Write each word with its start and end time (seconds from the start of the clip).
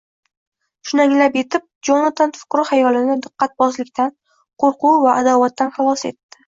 Shuni 0.91 1.03
anglab 1.03 1.37
yetib, 1.41 1.67
Jonatan 1.91 2.35
fikru 2.39 2.65
xayolini 2.71 3.21
diqqatbozlikdan, 3.27 4.13
qo‘rquv 4.67 5.01
va 5.09 5.19
adovatdan 5.25 5.77
xalos 5.79 6.13
etdi 6.15 6.39